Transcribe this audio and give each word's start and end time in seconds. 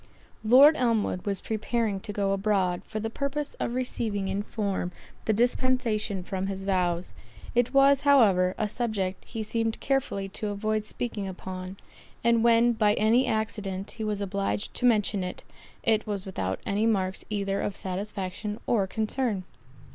Lord 0.43 0.75
Elmwood 0.77 1.27
was 1.27 1.41
preparing 1.41 1.99
to 1.99 2.11
go 2.11 2.31
abroad, 2.31 2.81
for 2.87 2.99
the 2.99 3.11
purpose 3.11 3.53
of 3.59 3.75
receiving 3.75 4.29
in 4.29 4.41
form, 4.41 4.91
the 5.25 5.31
dispensation 5.31 6.23
from 6.23 6.47
his 6.47 6.65
vows; 6.65 7.13
it 7.53 7.71
was, 7.71 8.01
however, 8.01 8.55
a 8.57 8.67
subject 8.67 9.23
he 9.25 9.43
seemed 9.43 9.79
carefully 9.79 10.27
to 10.29 10.47
avoid 10.47 10.85
speaking 10.85 11.27
upon; 11.27 11.77
and 12.23 12.43
when 12.43 12.73
by 12.73 12.95
any 12.95 13.27
accident 13.27 13.91
he 13.91 14.03
was 14.03 14.21
obliged 14.21 14.73
to 14.73 14.87
mention 14.87 15.23
it, 15.23 15.43
it 15.83 16.07
was 16.07 16.25
without 16.25 16.59
any 16.65 16.87
marks 16.87 17.23
either 17.29 17.61
of 17.61 17.75
satisfaction 17.75 18.59
or 18.65 18.87
concern. 18.87 19.43